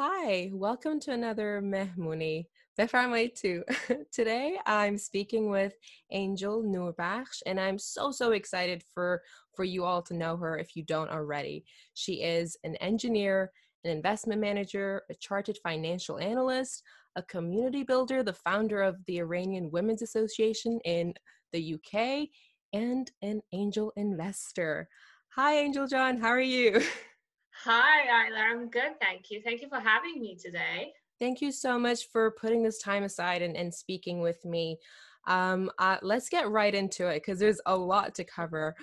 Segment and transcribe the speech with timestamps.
[0.00, 2.46] Hi, welcome to another Mehmouni.
[3.34, 3.64] too.
[4.12, 5.72] Today I'm speaking with
[6.12, 9.22] Angel Noorbakhsh, and I'm so so excited for
[9.56, 11.64] for you all to know her if you don't already.
[11.94, 13.50] She is an engineer,
[13.82, 16.84] an investment manager, a chartered financial analyst,
[17.16, 21.12] a community builder, the founder of the Iranian Women's Association in
[21.52, 22.28] the UK,
[22.72, 24.88] and an angel investor.
[25.30, 26.18] Hi, Angel John.
[26.18, 26.82] How are you?
[27.64, 28.38] Hi, Isla.
[28.38, 29.00] I'm good.
[29.00, 29.42] Thank you.
[29.42, 30.92] Thank you for having me today.
[31.18, 34.78] Thank you so much for putting this time aside and, and speaking with me.
[35.26, 38.76] Um, uh, let's get right into it because there's a lot to cover.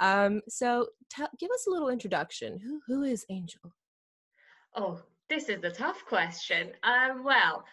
[0.00, 2.58] Um, so, t- give us a little introduction.
[2.58, 3.72] Who who is Angel?
[4.74, 6.72] Oh, this is a tough question.
[6.82, 7.64] Um, well,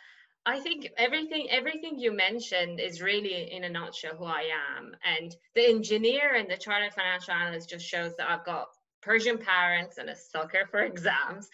[0.46, 4.96] I think everything everything you mentioned is really in a nutshell who I am.
[5.04, 8.68] And the engineer and the chartered financial analyst just shows that I've got
[9.04, 11.50] Persian parents and a sucker for exams.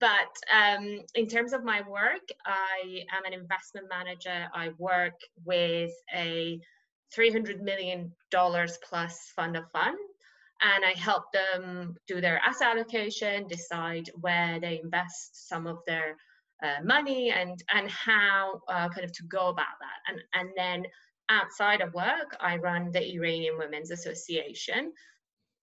[0.00, 4.48] But um, in terms of my work, I am an investment manager.
[4.54, 6.60] I work with a
[7.16, 9.98] $300 million plus fund of fund.
[10.60, 16.16] And I help them do their asset allocation, decide where they invest some of their
[16.62, 20.12] uh, money and and how uh, kind of to go about that.
[20.12, 20.84] And and then
[21.28, 24.92] outside of work, I run the Iranian Women's Association,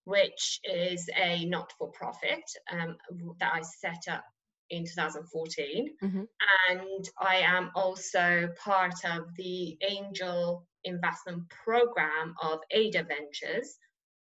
[0.06, 2.96] which is a not for profit um,
[3.40, 4.24] that I set up
[4.70, 5.94] in 2014.
[6.02, 6.22] Mm-hmm.
[6.70, 13.76] And I am also part of the angel investment program of Ada Ventures.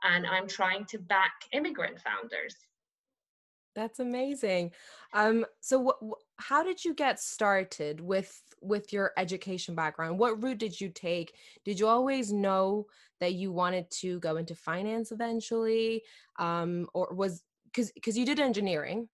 [0.04, 2.56] And I'm trying to back immigrant founders.
[3.76, 4.72] That's amazing.
[5.14, 10.20] Um, so, wh- wh- how did you get started with with your education background?
[10.20, 11.34] What route did you take?
[11.66, 12.88] Did you always know
[13.20, 16.04] that you wanted to go into finance eventually,
[16.38, 19.08] um, or was because because you did engineering,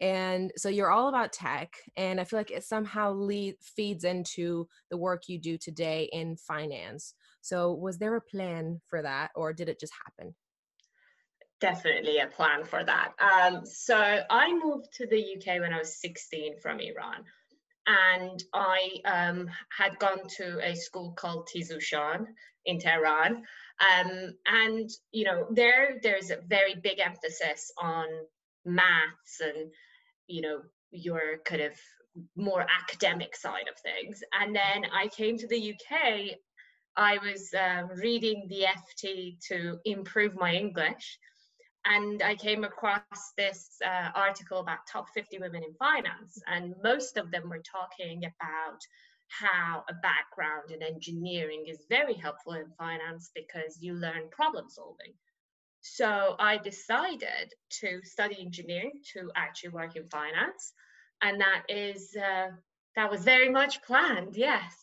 [0.00, 4.68] and so you're all about tech, and I feel like it somehow lead, feeds into
[4.90, 7.14] the work you do today in finance.
[7.40, 10.34] So, was there a plan for that, or did it just happen?
[11.64, 13.12] Definitely a plan for that.
[13.18, 13.96] Um, so
[14.28, 17.24] I moved to the UK when I was 16 from Iran.
[17.86, 22.26] And I um, had gone to a school called Tiz Hushan
[22.66, 23.44] in Tehran.
[23.80, 28.08] Um, and, you know, there there's a very big emphasis on
[28.66, 29.72] maths and,
[30.26, 30.60] you know,
[30.90, 31.72] your kind of
[32.36, 34.22] more academic side of things.
[34.38, 36.36] And then I came to the UK.
[36.94, 41.18] I was um, reading the FT to improve my English
[41.84, 47.16] and I came across this uh, article about top 50 women in finance, and most
[47.16, 48.80] of them were talking about
[49.28, 55.12] how a background in engineering is very helpful in finance because you learn problem solving.
[55.80, 60.72] So I decided to study engineering to actually work in finance,
[61.22, 62.48] and that is uh,
[62.96, 64.36] that was very much planned.
[64.36, 64.74] Yes,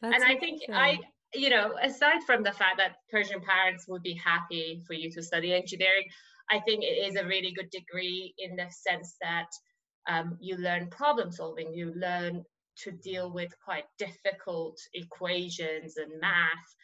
[0.00, 0.98] That's and I think I
[1.34, 5.22] you know, aside from the fact that Persian parents would be happy for you to
[5.22, 6.04] study engineering,
[6.50, 9.48] I think it is a really good degree in the sense that
[10.08, 12.44] um, you learn problem solving, you learn
[12.78, 16.74] to deal with quite difficult equations and math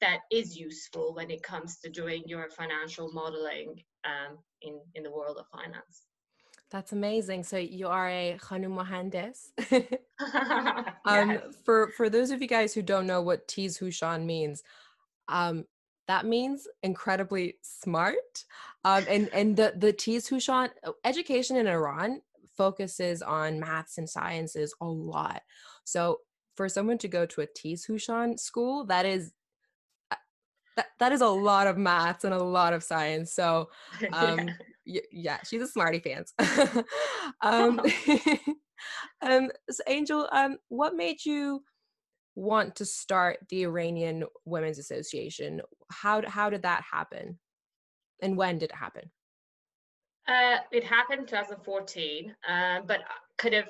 [0.00, 5.10] that is useful when it comes to doing your financial modeling um, in, in the
[5.10, 6.02] world of finance.
[6.70, 7.44] That's amazing.
[7.44, 9.52] So you are a Khanum Mohandes.
[11.04, 11.40] um, yes.
[11.64, 14.62] For for those of you guys who don't know what Tiz Hushan means,
[15.28, 15.66] um,
[16.08, 18.44] that means incredibly smart.
[18.84, 22.20] Um, and and the the Tiz Hushan uh, education in Iran
[22.56, 25.42] focuses on maths and sciences a lot.
[25.84, 26.20] So
[26.54, 29.32] for someone to go to a Tiz Hushan school, that is
[30.10, 30.16] uh,
[30.76, 33.32] that, that is a lot of maths and a lot of science.
[33.32, 33.70] So
[34.12, 34.50] um,
[34.84, 35.00] yeah.
[35.10, 36.34] yeah, she's a smarty pants.
[37.40, 37.80] um,
[39.22, 41.62] um, so Angel, um, what made you
[42.34, 45.60] want to start the Iranian Women's Association?
[45.90, 47.38] How how did that happen,
[48.22, 49.10] and when did it happen?
[50.26, 53.00] Uh, it happened 2014, uh, but
[53.36, 53.68] kind of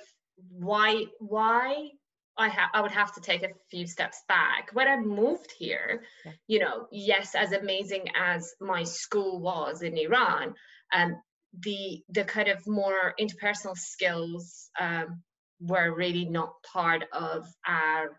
[0.50, 1.90] why why
[2.36, 4.70] I ha- I would have to take a few steps back.
[4.72, 6.32] When I moved here, yeah.
[6.46, 10.54] you know, yes, as amazing as my school was in Iran,
[10.92, 11.20] um,
[11.60, 15.22] the the kind of more interpersonal skills um,
[15.60, 18.18] were really not part of our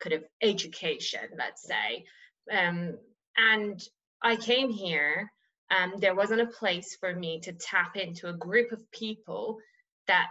[0.00, 2.04] kind of education, let's say.
[2.50, 2.98] Um,
[3.36, 3.80] and
[4.22, 5.30] I came here,
[5.70, 9.58] and um, there wasn't a place for me to tap into a group of people
[10.06, 10.28] that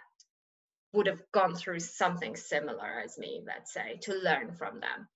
[0.93, 5.07] would have gone through something similar as me, let's say, to learn from them.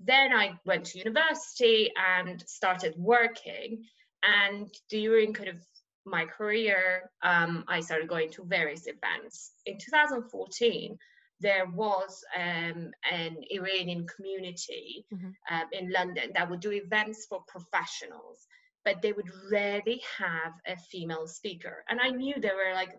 [0.00, 3.84] Then I went to university and started working.
[4.22, 5.56] And during kind of
[6.04, 9.52] my career, um, I started going to various events.
[9.66, 10.98] In 2014,
[11.42, 15.30] there was um, an Iranian community mm-hmm.
[15.50, 18.46] um, in London that would do events for professionals,
[18.84, 21.84] but they would rarely have a female speaker.
[21.88, 22.96] And I knew there were like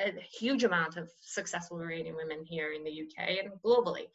[0.00, 4.08] a huge amount of successful Iranian women here in the UK and globally.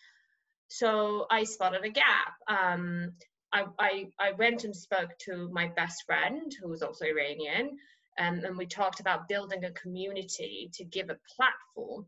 [0.67, 2.33] So I spotted a gap.
[2.47, 3.13] Um,
[3.53, 7.77] I, I, I, went and spoke to my best friend, who was also Iranian,
[8.19, 12.05] um, and we talked about building a community to give a platform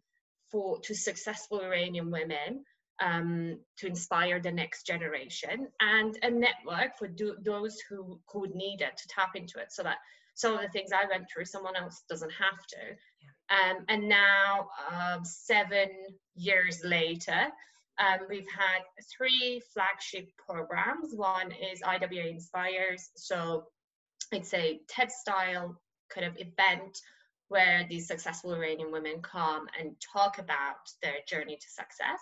[0.51, 2.63] for to successful Iranian women
[3.01, 8.81] um, to inspire the next generation and a network for do, those who, would need
[8.81, 9.97] it to tap into it so that
[10.35, 12.77] some of the things I went through, someone else doesn't have to.
[13.21, 13.71] Yeah.
[13.71, 15.89] Um, and now, um, seven
[16.35, 17.47] years later,
[17.99, 18.81] um, we've had
[19.17, 21.13] three flagship programs.
[21.13, 23.09] One is IWA Inspires.
[23.15, 23.65] So
[24.31, 25.77] it's a TED style
[26.13, 26.97] kind of event
[27.49, 32.21] where these successful Iranian women come and talk about their journey to success.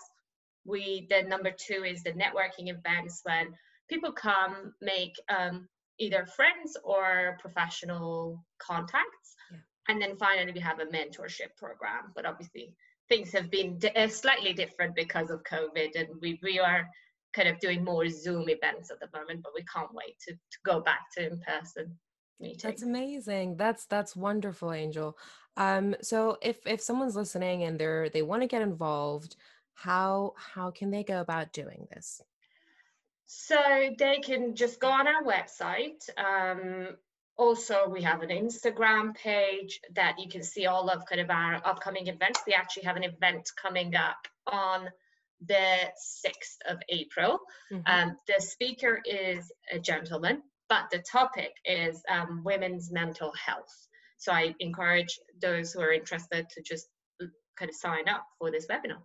[0.64, 3.54] We then number two is the networking events when
[3.88, 9.34] people come make um, either friends or professional contacts.
[9.50, 9.58] Yeah.
[9.88, 12.12] And then finally, we have a mentorship program.
[12.14, 12.74] But obviously,
[13.08, 16.88] things have been di- uh, slightly different because of COVID, and we, we are
[17.34, 20.58] kind of doing more Zoom events at the moment, but we can't wait to, to
[20.64, 21.98] go back to in person
[22.40, 22.60] meeting.
[22.62, 23.56] That's amazing.
[23.56, 25.16] That's that's wonderful, Angel.
[25.56, 29.36] Um, so if if someone's listening and they're they want to get involved,
[29.74, 32.22] how how can they go about doing this?
[33.26, 33.58] So
[33.98, 36.08] they can just go on our website.
[36.16, 36.96] Um,
[37.36, 41.60] also, we have an Instagram page that you can see all of kind of our
[41.64, 42.40] upcoming events.
[42.46, 44.88] We actually have an event coming up on
[45.46, 45.92] the
[46.24, 47.38] 6th of April.
[47.70, 47.82] Mm-hmm.
[47.86, 53.88] Um, the speaker is a gentleman, but the topic is um, women's mental health.
[54.18, 56.88] So I encourage those who are interested to just
[57.58, 59.02] kind of sign up for this webinar.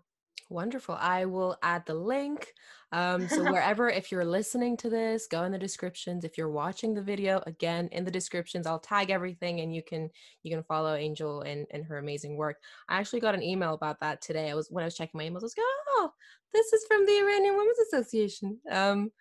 [0.49, 0.95] Wonderful.
[0.99, 2.53] I will add the link.
[2.91, 6.23] Um, so wherever, if you're listening to this, go in the descriptions.
[6.23, 10.09] If you're watching the video, again in the descriptions, I'll tag everything, and you can
[10.43, 12.57] you can follow Angel and and her amazing work.
[12.87, 14.51] I actually got an email about that today.
[14.51, 15.41] I was when I was checking my emails.
[15.41, 16.11] I was like, oh,
[16.53, 18.59] this is from the Iranian Women's Association.
[18.69, 19.11] Um,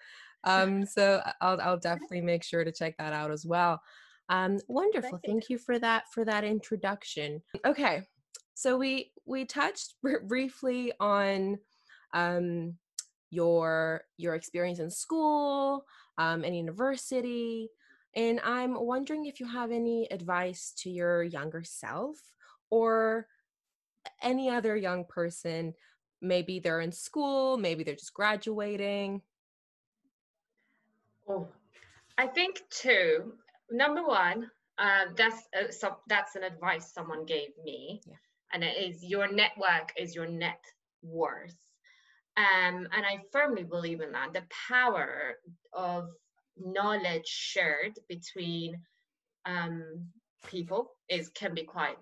[0.44, 3.80] um, so I'll I'll definitely make sure to check that out as well.
[4.28, 5.20] Um, wonderful.
[5.24, 7.42] Thank you for that for that introduction.
[7.66, 8.02] Okay,
[8.54, 9.94] so we we touched
[10.26, 11.58] briefly on
[12.14, 12.76] um,
[13.32, 15.86] your your experience in school
[16.18, 17.70] um, and university
[18.14, 22.18] and i'm wondering if you have any advice to your younger self
[22.70, 23.26] or
[24.22, 25.72] any other young person
[26.20, 29.22] maybe they're in school maybe they're just graduating
[31.28, 31.48] oh
[32.18, 33.32] i think two
[33.70, 38.16] number one uh, that's uh, so that's an advice someone gave me yeah
[38.52, 40.62] and it is your network is your net
[41.02, 41.56] worth.
[42.36, 44.32] Um, and I firmly believe in that.
[44.32, 45.34] The power
[45.72, 46.08] of
[46.56, 48.80] knowledge shared between
[49.44, 50.06] um,
[50.46, 51.96] people is can be quite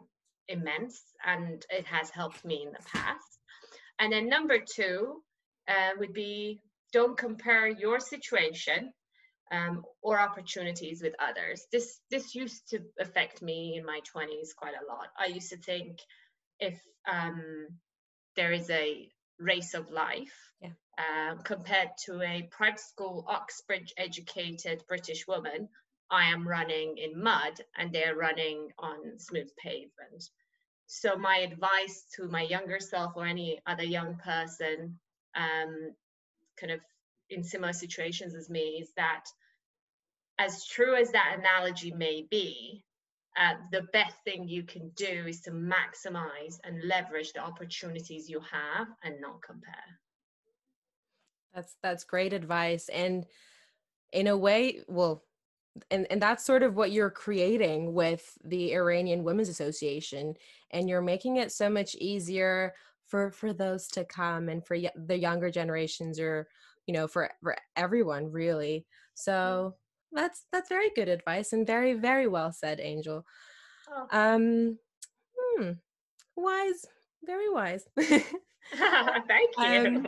[0.48, 3.38] immense, and it has helped me in the past.
[3.98, 5.22] And then number two
[5.68, 6.60] uh, would be
[6.92, 8.92] don't compare your situation
[9.50, 11.66] um, or opportunities with others.
[11.72, 15.08] This this used to affect me in my 20s quite a lot.
[15.18, 15.98] I used to think
[16.58, 16.80] if
[17.10, 17.68] um,
[18.36, 20.70] there is a race of life yeah.
[20.98, 25.68] uh, compared to a private school Oxbridge educated British woman,
[26.10, 30.28] I am running in mud and they're running on smooth pavement.
[30.86, 34.98] So my advice to my younger self or any other young person,
[35.36, 35.94] um,
[36.58, 36.80] kind of
[37.30, 39.24] in similar situations as me, is that
[40.40, 42.82] as true as that analogy may be,
[43.38, 48.40] uh, the best thing you can do is to maximize and leverage the opportunities you
[48.40, 50.00] have and not compare.
[51.54, 52.88] That's that's great advice.
[52.88, 53.26] And
[54.12, 55.24] in a way well
[55.90, 60.34] and and that's sort of what you're creating with the Iranian Women's Association
[60.72, 62.72] and you're making it so much easier
[63.06, 66.48] for for those to come and for y- the younger generations or
[66.86, 68.86] you know for for everyone really.
[69.14, 69.76] So
[70.12, 73.24] that's that's very good advice and very very well said angel
[73.90, 74.06] oh.
[74.10, 74.78] um
[75.36, 75.70] hmm,
[76.36, 76.86] wise
[77.24, 80.06] very wise thank you um,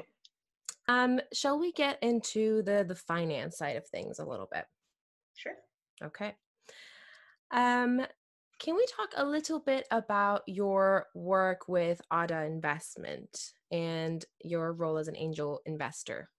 [0.88, 4.64] um shall we get into the the finance side of things a little bit
[5.36, 5.54] sure
[6.02, 6.34] okay
[7.52, 8.02] um
[8.62, 13.36] can we talk a little bit about your work with Ada Investment
[13.72, 16.30] and your role as an angel investor?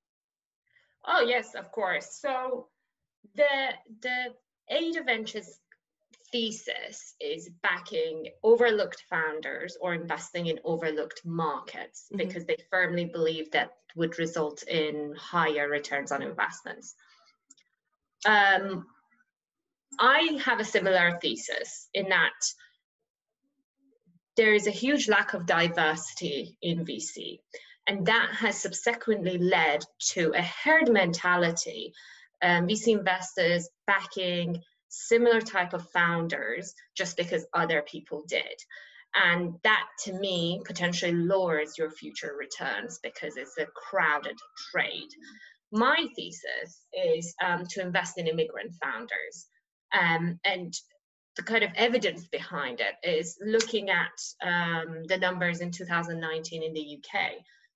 [1.06, 2.18] Oh, yes, of course.
[2.22, 2.68] So
[3.36, 4.34] the the
[4.70, 5.60] Ada Ventures
[6.32, 12.18] thesis is backing overlooked founders or investing in overlooked markets mm-hmm.
[12.18, 16.96] because they firmly believe that would result in higher returns on investments.
[18.26, 18.88] Um,
[20.00, 22.32] I have a similar thesis in that
[24.36, 27.40] there is a huge lack of diversity in VC,
[27.86, 31.94] and that has subsequently led to a herd mentality.
[32.44, 38.60] Um, VC investors backing similar type of founders just because other people did.
[39.16, 44.38] And that to me potentially lowers your future returns because it's a crowded
[44.72, 45.10] trade.
[45.72, 49.48] My thesis is um, to invest in immigrant founders.
[49.92, 50.74] Um, and
[51.36, 54.12] the kind of evidence behind it is looking at
[54.44, 57.32] um, the numbers in 2019 in the UK.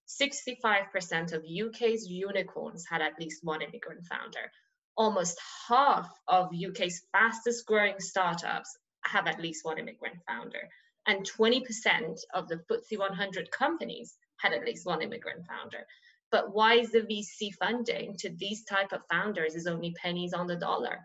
[0.08, 4.52] 65% of UK's unicorns had at least one immigrant founder
[4.98, 10.70] almost half of UK's fastest growing startups have at least one immigrant founder.
[11.06, 15.86] And 20% of the FTSE 100 companies had at least one immigrant founder.
[16.32, 20.48] But why is the VC funding to these type of founders is only pennies on
[20.48, 21.00] the dollar?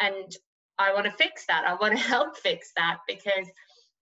[0.00, 0.36] And
[0.78, 1.64] I want to fix that.
[1.66, 3.48] I want to help fix that because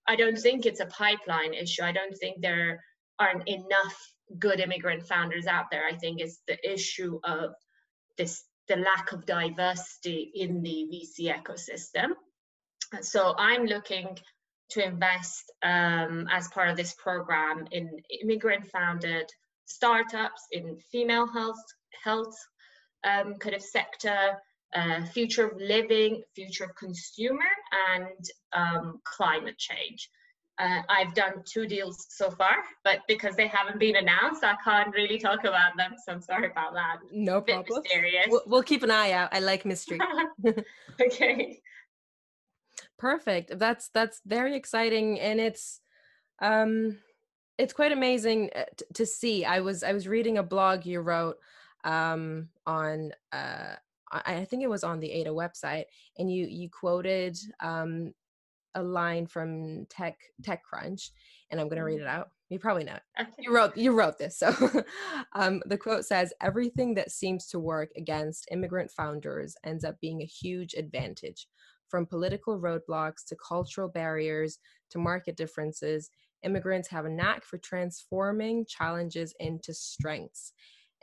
[0.07, 1.83] I don't think it's a pipeline issue.
[1.83, 2.83] I don't think there
[3.19, 5.83] aren't enough good immigrant founders out there.
[5.85, 7.53] I think it's the issue of
[8.17, 12.09] this the lack of diversity in the VC ecosystem.
[13.01, 14.17] So I'm looking
[14.71, 17.89] to invest um, as part of this program in
[18.21, 19.29] immigrant founded
[19.65, 21.63] startups in female health,
[22.03, 22.37] health
[23.03, 24.37] um, kind of sector,
[24.75, 27.49] uh, future of living, future of consumer,
[27.95, 30.09] and um, climate change.
[30.59, 34.93] Uh, I've done two deals so far, but because they haven't been announced, I can't
[34.93, 35.93] really talk about them.
[36.03, 36.97] So I'm sorry about that.
[37.11, 37.83] No problem.
[38.27, 39.29] We'll, we'll, keep an eye out.
[39.31, 39.99] I like mystery.
[41.01, 41.59] okay.
[42.97, 43.59] Perfect.
[43.59, 45.79] That's that's very exciting, and it's
[46.41, 46.97] um,
[47.59, 49.45] it's quite amazing uh, t- to see.
[49.45, 51.37] I was I was reading a blog you wrote
[51.83, 53.75] um on uh
[54.11, 55.85] I think it was on the Ada website,
[56.17, 58.13] and you you quoted um,
[58.77, 61.11] a line from Tech TechCrunch,
[61.51, 62.07] and I'm going to read mm-hmm.
[62.07, 62.29] it out.
[62.49, 63.27] You probably know it.
[63.39, 64.39] You wrote you wrote this.
[64.39, 64.53] So
[65.35, 70.21] um, the quote says, "Everything that seems to work against immigrant founders ends up being
[70.21, 71.47] a huge advantage."
[71.89, 74.59] From political roadblocks to cultural barriers
[74.91, 76.09] to market differences,
[76.43, 80.53] immigrants have a knack for transforming challenges into strengths.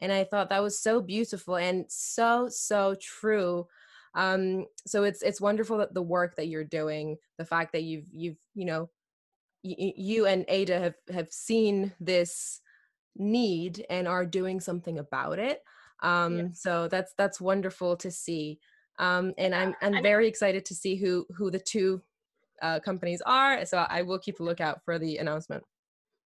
[0.00, 3.66] And I thought that was so beautiful and so, so true
[4.14, 8.06] um so it's it's wonderful that the work that you're doing the fact that you've
[8.12, 8.88] you've you know
[9.62, 12.60] y- you and ada have have seen this
[13.16, 15.62] need and are doing something about it
[16.02, 16.46] um yeah.
[16.52, 18.58] so that's that's wonderful to see
[18.98, 22.00] um and i'm i'm very excited to see who who the two
[22.62, 25.62] uh, companies are so i will keep a lookout for the announcement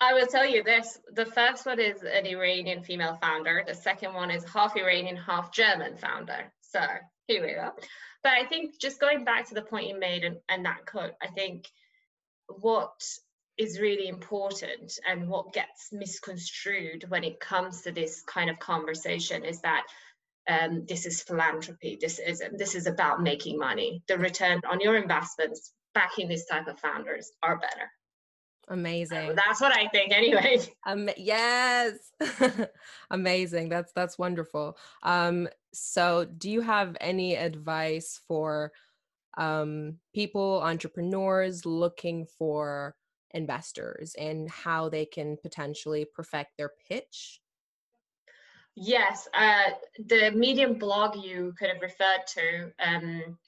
[0.01, 1.01] I will tell you this.
[1.15, 3.65] The first one is an Iranian female founder.
[3.67, 6.53] The second one is half Iranian, half German founder.
[6.61, 6.81] So
[7.29, 7.71] here we go.
[8.25, 11.13] But I think just going back to the point you made and, and that quote,
[11.23, 11.69] I think
[12.49, 13.01] what
[13.57, 19.45] is really important and what gets misconstrued when it comes to this kind of conversation
[19.45, 19.85] is that
[20.49, 21.99] um, this is philanthropy.
[22.01, 24.03] This is this is about making money.
[24.09, 27.91] The return on your investments backing these type of founders are better.
[28.71, 29.35] Amazing.
[29.35, 30.59] that's what I think anyway.
[30.87, 31.95] Um, yes.
[33.11, 33.69] Amazing.
[33.69, 34.79] That's that's wonderful.
[35.03, 35.49] Um,
[35.81, 38.73] so do you have any advice for
[39.37, 42.95] um, people, entrepreneurs looking for
[43.33, 47.41] investors and how they can potentially perfect their pitch?
[48.75, 49.71] Yes, uh,
[50.07, 53.39] the Medium blog you kind of referred to, um,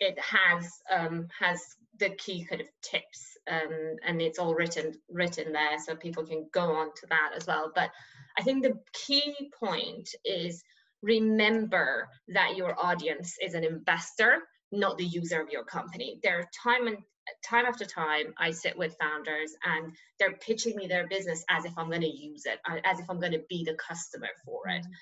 [0.00, 1.60] it has um, has
[1.98, 6.46] the key kind of tips um, and it's all written written there so people can
[6.52, 7.90] go on to that as well but
[8.38, 10.62] i think the key point is
[11.04, 14.38] remember that your audience is an investor
[14.72, 16.96] not the user of your company there are time and
[17.44, 21.72] time after time i sit with founders and they're pitching me their business as if
[21.76, 24.68] i'm going to use it uh, as if i'm going to be the customer for
[24.68, 24.92] it mm-hmm.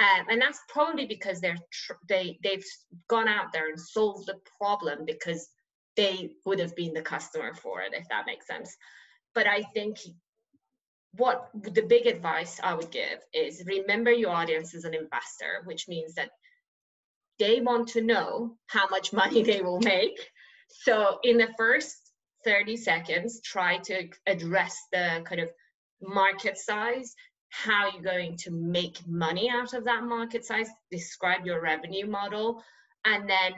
[0.00, 2.64] Um, and that's probably because they're tr- they they've
[3.08, 5.48] gone out there and solved the problem because
[5.96, 8.76] they would have been the customer for it, if that makes sense.
[9.34, 9.98] But I think
[11.16, 15.88] what the big advice I would give is remember your audience is an investor, which
[15.88, 16.30] means that
[17.38, 20.18] they want to know how much money they will make.
[20.68, 21.96] So in the first
[22.44, 25.50] 30 seconds, try to address the kind of
[26.02, 27.14] market size,
[27.50, 32.62] how you're going to make money out of that market size, describe your revenue model,
[33.04, 33.52] and then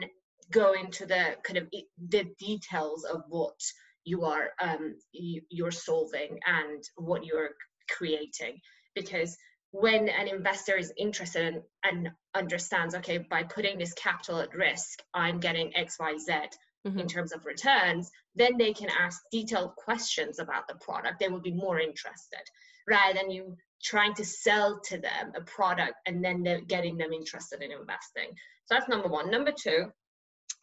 [0.51, 1.67] go into the kind of
[2.09, 3.59] the details of what
[4.07, 7.51] you are um, you, you're solving and what you're
[7.89, 8.59] creating.
[8.95, 9.37] Because
[9.71, 14.99] when an investor is interested in, and understands okay by putting this capital at risk
[15.13, 16.29] i'm getting xyz
[16.87, 16.99] mm-hmm.
[16.99, 21.19] in terms of returns then they can ask detailed questions about the product.
[21.19, 22.43] They will be more interested
[22.87, 27.11] rather than you trying to sell to them a product and then they're getting them
[27.11, 28.29] interested in investing.
[28.65, 29.29] So that's number one.
[29.29, 29.91] Number two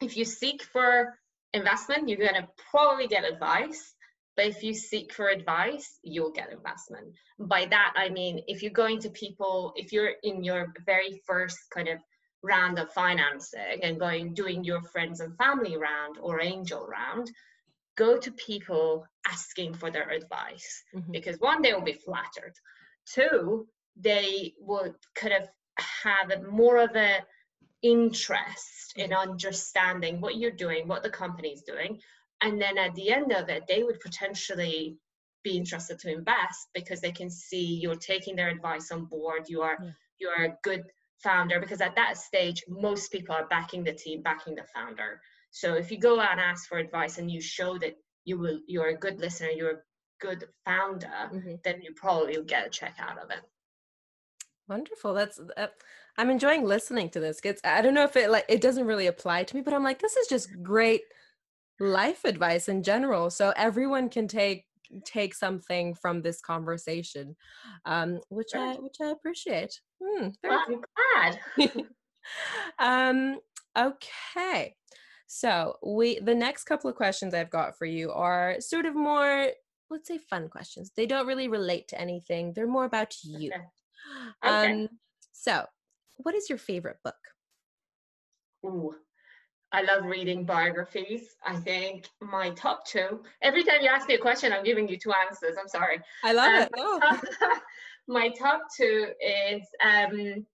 [0.01, 1.17] if you seek for
[1.55, 3.95] investment you're going to probably get advice
[4.35, 7.13] but if you seek for advice, you'll get investment.
[7.39, 11.57] By that, I mean, if you're going to people, if you're in your very first
[11.73, 11.99] kind of
[12.43, 17.31] round of financing and going doing your friends and family round or angel round,
[17.95, 21.11] go to people asking for their advice mm-hmm.
[21.11, 22.53] because one, they will be flattered.
[23.05, 25.47] Two, they will kind of
[26.03, 27.19] have more of a
[27.85, 31.99] interest in understanding what you're doing, what the company's doing,
[32.41, 34.97] and then at the end of it they would potentially
[35.43, 39.61] be interested to invest because they can see you're taking their advice on board you
[39.61, 39.91] are yeah.
[40.19, 40.83] you're a good
[41.23, 45.75] founder because at that stage most people are backing the team backing the founder so
[45.75, 48.89] if you go out and ask for advice and you show that you will you're
[48.89, 49.83] a good listener you're a
[50.19, 51.55] good founder mm-hmm.
[51.63, 53.41] then you probably will get a check out of it
[54.67, 55.67] wonderful that's uh,
[56.17, 59.07] i'm enjoying listening to this it's i don't know if it like it doesn't really
[59.07, 61.01] apply to me but i'm like this is just great
[61.79, 64.65] life advice in general so everyone can take
[65.03, 67.35] take something from this conversation
[67.85, 69.81] um which i which i appreciate.
[70.01, 70.81] Hmm, well, i'm
[71.57, 71.79] glad.
[72.79, 73.39] um
[73.77, 74.75] okay
[75.27, 79.49] so we the next couple of questions i've got for you are sort of more
[79.89, 80.91] let's say fun questions.
[80.95, 83.51] They don't really relate to anything they're more about you.
[83.51, 83.61] Okay.
[84.45, 84.71] Okay.
[84.71, 84.89] um
[85.31, 85.65] so
[86.17, 87.15] what is your favorite book
[88.65, 88.95] Ooh,
[89.71, 91.35] I love reading biographies.
[91.45, 94.97] I think my top two, every time you ask me a question, I'm giving you
[94.97, 95.55] two answers.
[95.59, 95.99] I'm sorry.
[96.23, 96.69] I love um, it.
[96.77, 97.21] Oh.
[98.07, 100.45] my top two is um,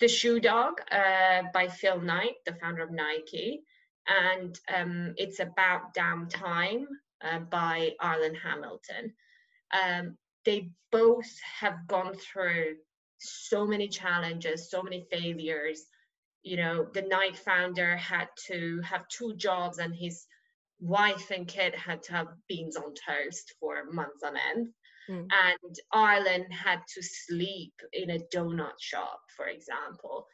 [0.00, 3.62] The Shoe Dog uh, by Phil Knight, the founder of Nike.
[4.08, 6.86] And um, it's about Damn Time
[7.22, 9.12] uh, by Arlan Hamilton.
[9.72, 12.76] Um, they both have gone through
[13.20, 15.84] so many challenges, so many failures.
[16.42, 20.26] You know the Nike founder had to have two jobs and his
[20.80, 24.68] wife and kid had to have beans on toast for months on end.
[25.08, 25.26] Mm.
[25.32, 30.26] and Arlan had to sleep in a donut shop for example.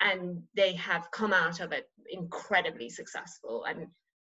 [0.00, 3.64] And they have come out of it incredibly successful.
[3.64, 3.88] And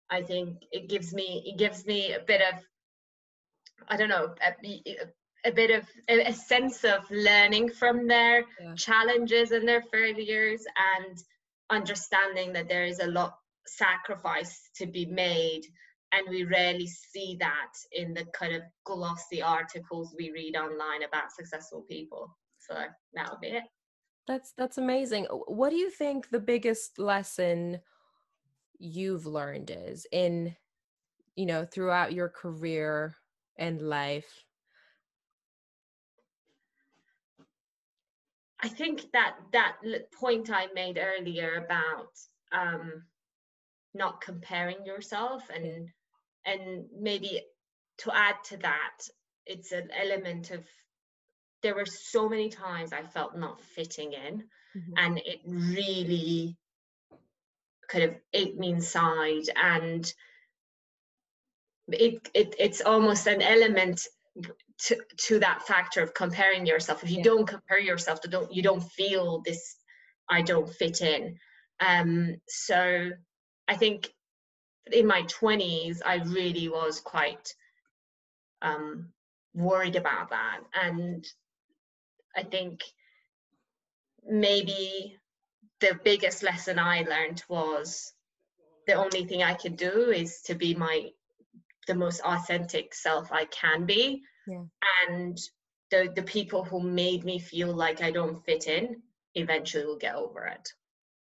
[0.10, 2.62] i think it gives me it gives me a bit of
[3.90, 4.50] i don't know a,
[4.88, 5.08] a
[5.52, 8.76] bit of a, a sense of learning from their yeah.
[8.76, 10.64] challenges and their failures
[10.98, 11.18] and
[11.70, 15.64] understanding that there is a lot sacrifice to be made.
[16.14, 21.32] And we rarely see that in the kind of glossy articles we read online about
[21.36, 22.30] successful people.
[22.60, 22.76] So
[23.14, 23.64] that would be it.
[24.26, 25.26] That's that's amazing.
[25.26, 27.80] What do you think the biggest lesson
[28.80, 30.56] you've learned is in
[31.36, 33.16] you know throughout your career
[33.58, 34.44] and life
[38.62, 39.78] I think that that
[40.12, 42.12] point I made earlier about
[42.52, 43.04] um,
[43.94, 45.90] not comparing yourself and
[46.46, 47.42] and maybe
[48.00, 49.00] to add to that,
[49.46, 50.64] it's an element of
[51.62, 54.44] there were so many times I felt not fitting in,
[54.76, 54.94] mm-hmm.
[54.98, 56.56] and it really
[57.90, 60.14] kind of ate me inside and
[61.88, 64.06] it, it it's almost an element
[64.80, 67.24] to to that factor of comparing yourself if you yeah.
[67.24, 69.78] don't compare yourself to don't you don't feel this
[70.30, 71.36] i don't fit in
[71.80, 73.10] um so
[73.68, 74.10] i think
[74.92, 77.54] in my 20s i really was quite
[78.62, 79.10] um
[79.54, 81.28] worried about that and
[82.36, 82.84] i think
[84.30, 85.18] maybe
[85.80, 88.14] the biggest lesson i learned was
[88.86, 91.10] the only thing i could do is to be my
[91.88, 94.22] the most authentic self I can be.
[94.48, 94.64] Yeah.
[95.10, 95.38] And
[95.92, 99.02] the the people who made me feel like I don't fit in
[99.36, 100.74] eventually will get over it.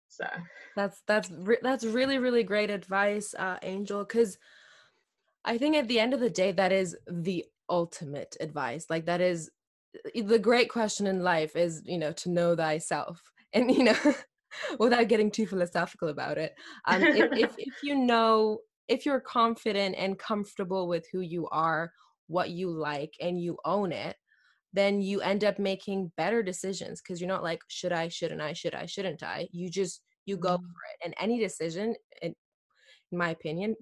[0.08, 0.26] So
[0.74, 4.04] that's that's re- that's really really great advice, uh, Angel.
[4.04, 4.38] Because
[5.44, 8.86] I think at the end of the day, that is the ultimate advice.
[8.88, 9.50] Like that is
[10.14, 13.20] the great question in life is you know to know thyself,
[13.52, 13.96] and you know.
[14.78, 16.54] without getting too philosophical about it
[16.86, 18.58] um, if, if, if you know
[18.88, 21.92] if you're confident and comfortable with who you are,
[22.26, 24.16] what you like, and you own it,
[24.72, 28.52] then you end up making better decisions because you're not like, should I, shouldn't I,
[28.52, 29.48] should I, shouldn't I?
[29.52, 30.60] You just you go mm.
[30.60, 32.34] for it and any decision in,
[33.12, 33.74] in my opinion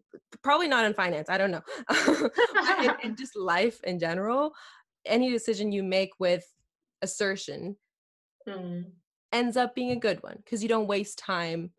[0.43, 1.63] probably not in finance i don't know
[2.83, 4.53] in, in just life in general
[5.07, 6.45] any decision you make with
[7.03, 7.77] assertion
[8.49, 8.85] mm.
[9.33, 11.71] ends up being a good one because you don't waste time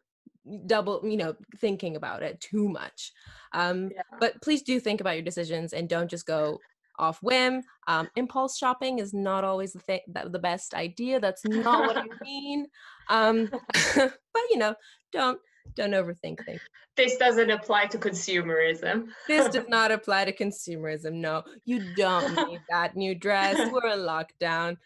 [0.66, 3.12] double you know thinking about it too much.
[3.54, 4.02] Um yeah.
[4.20, 6.60] but please do think about your decisions and don't just go
[6.98, 7.62] off whim.
[7.88, 11.20] Um impulse shopping is not always the thing the best idea.
[11.20, 12.68] That's not what i mean.
[13.10, 13.50] Um
[13.96, 14.76] but you know
[15.12, 15.40] don't
[15.76, 16.62] don't overthink things.
[16.96, 19.08] This doesn't apply to consumerism.
[19.28, 21.44] This does not apply to consumerism no.
[21.66, 23.58] You don't need that new dress.
[23.72, 24.78] We're in lockdown.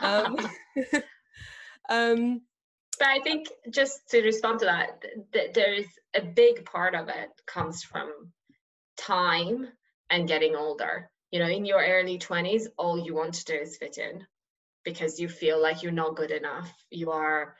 [0.00, 0.36] Um
[1.88, 2.42] um
[2.98, 7.08] but I think just to respond to that, th- there is a big part of
[7.08, 8.32] it comes from
[8.96, 9.68] time
[10.10, 11.10] and getting older.
[11.30, 14.24] You know, in your early 20s, all you want to do is fit in
[14.84, 16.72] because you feel like you're not good enough.
[16.90, 17.56] You are,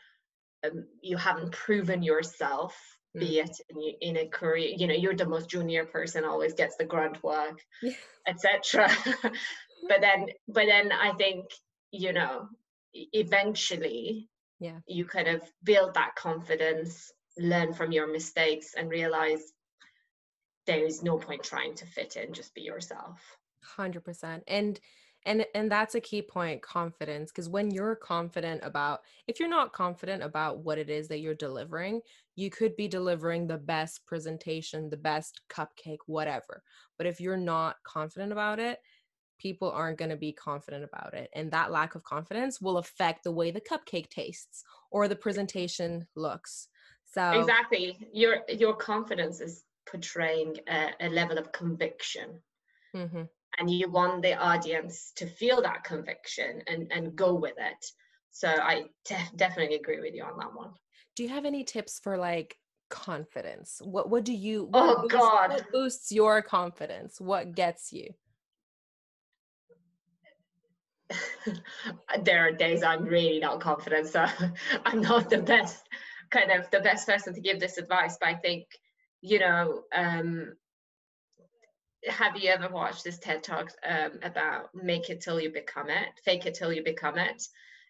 [0.65, 2.77] um, you haven't proven yourself,
[3.17, 3.21] mm.
[3.21, 6.77] be it in, in, a career, you know, you're the most junior person, always gets
[6.77, 7.59] the grunt work,
[8.29, 8.89] etc.
[9.23, 11.47] but then, but then I think,
[11.91, 12.49] you know,
[12.95, 14.79] eventually yeah.
[14.87, 19.53] you kind of build that confidence learn from your mistakes and realize
[20.67, 23.21] there is no point trying to fit in just be yourself.
[23.79, 24.81] 100% and
[25.27, 29.73] and and that's a key point confidence because when you're confident about if you're not
[29.73, 32.01] confident about what it is that you're delivering
[32.37, 36.63] you could be delivering the best presentation the best cupcake whatever.
[36.97, 38.79] But if you're not confident about it
[39.39, 43.25] people aren't going to be confident about it and that lack of confidence will affect
[43.25, 46.69] the way the cupcake tastes or the presentation looks.
[47.05, 52.41] So exactly your your confidence is portraying a, a level of conviction.
[52.95, 53.23] Mm-hmm.
[53.59, 57.87] and you want the audience to feel that conviction and and go with it.
[58.31, 58.85] So I
[59.37, 60.71] definitely agree with you on that one.
[61.15, 62.57] Do you have any tips for like
[62.91, 63.81] confidence?
[63.83, 65.51] What what do you what oh boosts, god.
[65.51, 67.21] what boosts your confidence?
[67.21, 68.15] What gets you
[72.25, 74.27] there are days I'm really not confident, so
[74.85, 75.85] I'm not the best
[76.31, 78.17] kind of the best person to give this advice.
[78.21, 78.67] But I think,
[79.21, 80.55] you know, um,
[82.09, 86.09] have you ever watched this TED talk um, about make it till you become it,
[86.25, 87.43] fake it till you become it?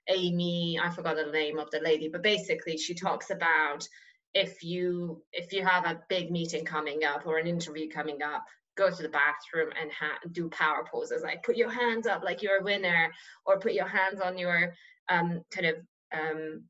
[0.08, 3.86] Amy, I forgot the name of the lady, but basically she talks about
[4.34, 8.44] if you if you have a big meeting coming up or an interview coming up
[8.76, 12.42] go to the bathroom and ha- do power poses like put your hands up like
[12.42, 13.10] you're a winner
[13.44, 14.72] or put your hands on your
[15.08, 15.76] um, kind of
[16.12, 16.62] um,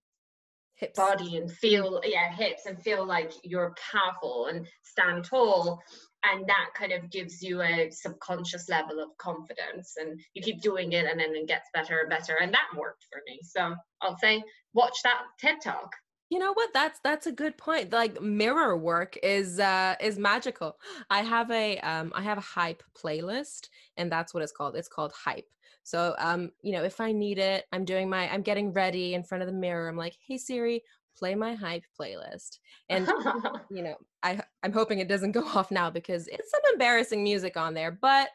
[0.74, 0.96] hips.
[0.96, 5.80] body and feel yeah hips and feel like you're powerful and stand tall.
[6.24, 10.92] And that kind of gives you a subconscious level of confidence and you keep doing
[10.92, 12.36] it and then it gets better and better.
[12.40, 13.38] And that worked for me.
[13.42, 14.42] So i'll say
[14.74, 15.90] watch that ted talk
[16.28, 16.72] you know what?
[16.72, 17.92] That's that's a good point.
[17.92, 20.76] Like mirror work is uh is magical.
[21.08, 24.76] I have a um I have a hype playlist and that's what it's called.
[24.76, 25.48] It's called hype.
[25.84, 29.22] So um you know, if I need it, I'm doing my I'm getting ready in
[29.22, 29.88] front of the mirror.
[29.88, 30.82] I'm like, "Hey Siri,
[31.16, 32.58] play my hype playlist."
[32.88, 33.06] And
[33.70, 37.56] you know, I I'm hoping it doesn't go off now because it's some embarrassing music
[37.56, 38.30] on there, but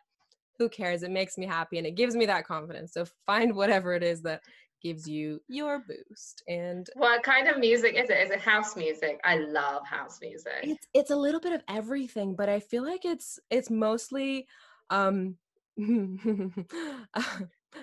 [0.57, 1.03] who cares?
[1.03, 2.93] It makes me happy and it gives me that confidence.
[2.93, 4.41] So find whatever it is that
[4.81, 6.43] gives you your boost.
[6.47, 8.17] And what kind of music is it?
[8.17, 9.19] Is it house music?
[9.23, 10.59] I love house music.
[10.63, 14.47] It's it's a little bit of everything, but I feel like it's it's mostly
[14.89, 15.35] um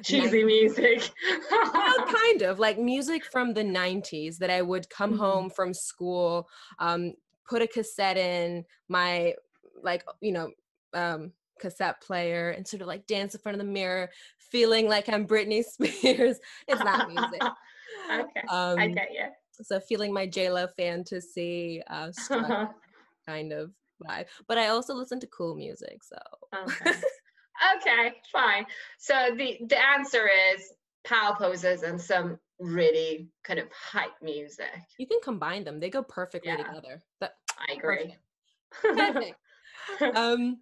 [0.03, 1.11] cheesy music.
[1.51, 5.21] well, kind of like music from the 90s that I would come mm-hmm.
[5.21, 7.15] home from school, um,
[7.49, 9.35] put a cassette in my
[9.83, 10.51] like you know
[10.93, 14.11] um cassette player and sort of like dance in front of the mirror,
[14.51, 16.39] feeling like I'm Britney Spears.
[16.67, 17.43] it's not music.
[18.13, 19.27] okay, um, I get you.
[19.63, 22.13] So feeling my J Lo fantasy uh,
[23.27, 26.03] kind of vibe, but I also listen to cool music.
[26.05, 26.17] So
[26.55, 26.93] okay.
[27.77, 28.67] okay, fine.
[28.99, 30.73] So the the answer is
[31.05, 34.71] power poses and some really kind of hype music.
[34.99, 36.59] You can combine them; they go perfectly yeah.
[36.59, 37.03] together.
[37.19, 37.35] But
[37.69, 38.15] I agree.
[38.71, 39.35] Perfect.
[39.99, 40.17] perfect.
[40.17, 40.59] um,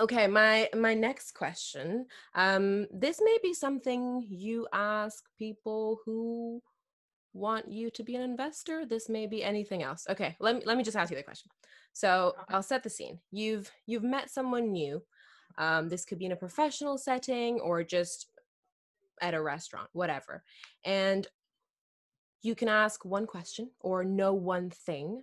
[0.00, 2.06] Okay, my my next question.
[2.34, 6.62] Um, this may be something you ask people who
[7.34, 8.86] want you to be an investor.
[8.86, 10.06] This may be anything else.
[10.08, 11.50] Okay, let me let me just ask you the question.
[11.92, 13.18] So I'll set the scene.
[13.30, 15.02] You've you've met someone new.
[15.58, 18.28] Um, this could be in a professional setting or just
[19.20, 20.42] at a restaurant, whatever.
[20.84, 21.26] And
[22.42, 25.22] you can ask one question or know one thing.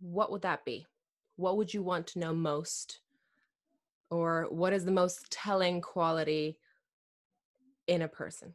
[0.00, 0.86] What would that be?
[1.36, 3.00] What would you want to know most
[4.10, 6.56] or what is the most telling quality
[7.86, 8.54] in a person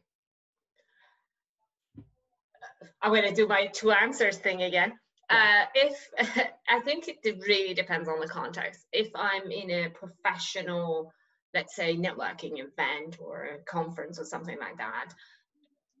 [3.02, 4.92] I'm going to do my two answers thing again.
[5.28, 6.08] Uh, if
[6.68, 8.86] I think it really depends on the context.
[8.92, 11.12] If I'm in a professional,
[11.54, 15.12] let's say, networking event or a conference or something like that,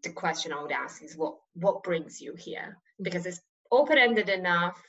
[0.02, 2.78] the question I would ask is what what brings you here?
[3.00, 4.82] Because it's open ended enough,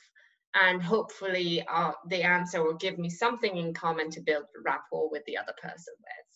[0.54, 5.24] and hopefully uh, the answer will give me something in common to build rapport with
[5.26, 6.26] the other person with.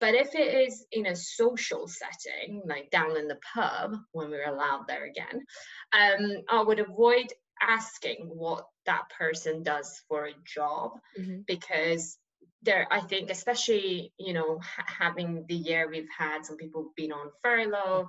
[0.00, 4.48] But if it is in a social setting, like down in the pub, when we're
[4.48, 5.44] allowed there again,
[5.92, 7.26] um, I would avoid
[7.60, 11.40] asking what that person does for a job mm-hmm.
[11.46, 12.18] because
[12.62, 16.96] there i think especially you know ha- having the year we've had some people have
[16.96, 18.08] been on furlough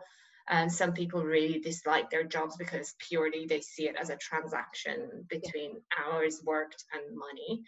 [0.50, 5.26] and some people really dislike their jobs because purely they see it as a transaction
[5.30, 6.14] between yeah.
[6.14, 7.62] hours worked and money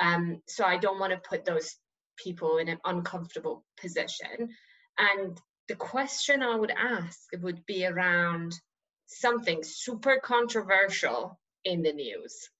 [0.00, 1.76] um, so i don't want to put those
[2.18, 4.50] people in an uncomfortable position.
[4.98, 5.38] And
[5.68, 8.52] the question I would ask would be around
[9.06, 12.50] something super controversial in the news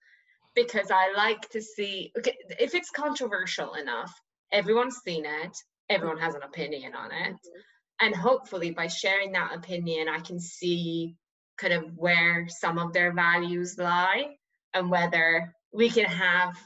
[0.55, 4.13] because I like to see okay, if it's controversial enough,
[4.51, 5.57] everyone's seen it,
[5.89, 7.35] everyone has an opinion on it.
[7.35, 7.61] Mm-hmm.
[8.01, 11.17] And hopefully, by sharing that opinion, I can see
[11.57, 14.37] kind of where some of their values lie
[14.75, 16.57] and whether we can have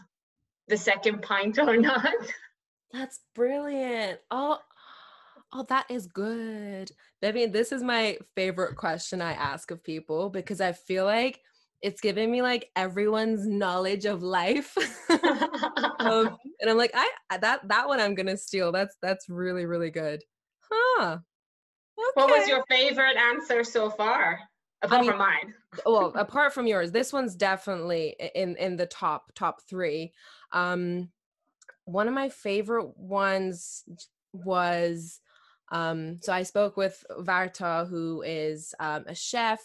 [0.68, 2.12] the second pint or not.
[2.92, 4.20] That's brilliant.
[4.30, 4.58] Oh,
[5.52, 6.90] oh, that is good.
[7.22, 11.40] Baby, this is my favorite question I ask of people because I feel like
[11.80, 14.76] it's giving me like everyone's knowledge of life.
[15.10, 18.72] um, and I'm like, I that that one I'm gonna steal.
[18.72, 20.22] That's that's really, really good.
[20.72, 21.18] Huh.
[21.98, 22.10] Okay.
[22.14, 24.38] What was your favorite answer so far?
[24.82, 25.54] Apart I mean, from mine.
[25.86, 30.12] well, apart from yours, this one's definitely in in the top top three.
[30.52, 31.10] Um
[31.84, 33.84] one of my favorite ones
[34.32, 35.20] was
[35.72, 39.60] um, so I spoke with Varta, who is um, a chef,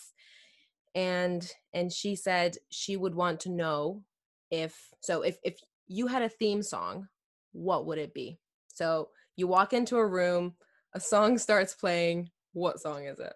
[0.95, 4.03] and and she said she would want to know
[4.49, 7.09] if so if if you had a theme song,
[7.51, 8.39] what would it be?
[8.69, 10.55] So you walk into a room,
[10.97, 12.29] a song starts playing.
[12.53, 13.33] What song is it?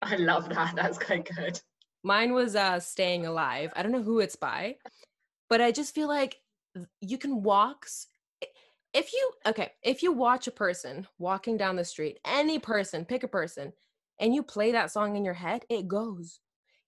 [0.00, 0.76] I love that.
[0.76, 1.60] That's quite good.
[2.04, 3.72] Mine was uh Staying Alive.
[3.74, 4.76] I don't know who it's by,
[5.48, 6.36] but I just feel like
[7.00, 7.86] you can walk
[8.94, 13.24] if you okay if you watch a person walking down the street any person pick
[13.24, 13.72] a person
[14.20, 16.38] and you play that song in your head it goes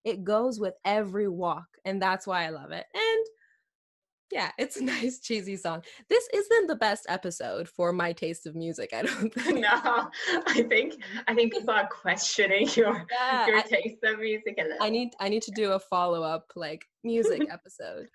[0.04, 3.26] it goes with every walk and that's why i love it and
[4.30, 5.82] yeah, it's a nice cheesy song.
[6.08, 8.90] This isn't the best episode for my taste of music.
[8.94, 9.60] I don't think.
[9.60, 10.10] No,
[10.46, 14.54] I think I think people are questioning your yeah, your I, taste of music.
[14.58, 14.78] A little.
[14.80, 18.06] I need I need to do a follow up like music episode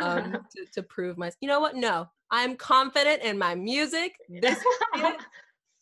[0.00, 1.30] um, to, to prove my.
[1.40, 1.76] You know what?
[1.76, 4.14] No, I'm confident in my music.
[4.40, 4.58] This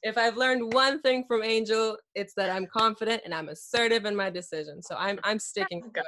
[0.02, 4.14] if I've learned one thing from Angel, it's that I'm confident and I'm assertive in
[4.14, 4.82] my decision.
[4.82, 5.82] So I'm I'm sticking.
[5.92, 6.04] Good.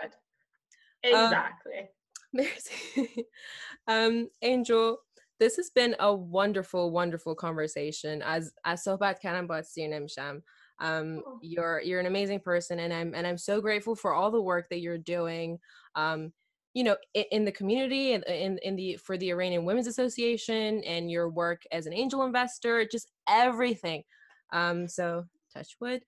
[1.03, 1.79] Exactly.
[1.81, 1.89] Um,
[2.33, 3.27] Merci.
[3.89, 4.99] um, Angel,
[5.41, 8.23] this has been a wonderful, wonderful conversation.
[8.23, 10.43] As as sohbat kanambat sinimsham.
[10.79, 11.39] Um, oh.
[11.43, 14.69] you're you're an amazing person, and I'm and I'm so grateful for all the work
[14.71, 15.59] that you're doing.
[15.95, 16.33] Um,
[16.73, 21.11] you know, in, the community and in, in the for the Iranian Women's Association, and
[21.11, 24.05] your work as an angel investor, just everything.
[24.53, 26.03] Um, so touch wood.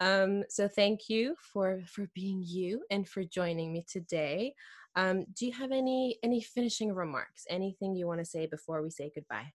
[0.00, 4.54] Um, so thank you for for being you and for joining me today.
[4.96, 7.44] Um, do you have any any finishing remarks?
[7.48, 9.52] Anything you want to say before we say goodbye?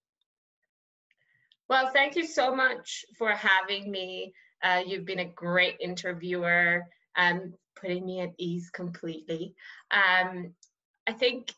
[1.67, 4.33] Well, thank you so much for having me.
[4.63, 9.55] Uh, you've been a great interviewer, um, putting me at ease completely.
[9.89, 10.53] Um,
[11.07, 11.53] I think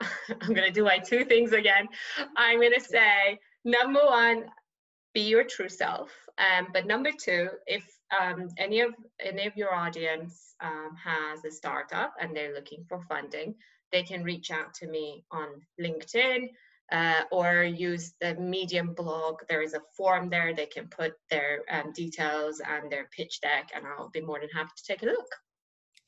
[0.00, 1.88] I'm going to do my two things again.
[2.36, 4.44] I'm going to say number one,
[5.14, 6.10] be your true self.
[6.38, 7.84] Um, but number two, if
[8.18, 13.02] um, any of any of your audience um, has a startup and they're looking for
[13.08, 13.54] funding,
[13.92, 15.48] they can reach out to me on
[15.80, 16.50] LinkedIn
[16.92, 19.40] uh, or use the Medium blog.
[19.48, 20.54] There is a form there.
[20.54, 24.50] They can put their um, details and their pitch deck, and I'll be more than
[24.50, 25.28] happy to take a look.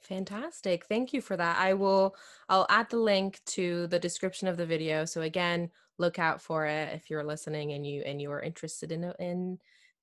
[0.02, 0.86] Fantastic.
[0.86, 1.58] Thank you for that.
[1.58, 2.14] I will
[2.48, 5.04] I'll add the link to the description of the video.
[5.04, 8.92] So again, look out for it if you're listening and you and you are interested
[8.92, 9.58] in in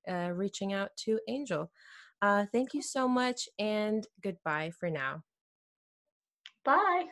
[0.10, 1.72] uh, reaching out to Angel.
[2.22, 5.24] Uh, thank you so much and goodbye for now.
[6.64, 7.06] Bye.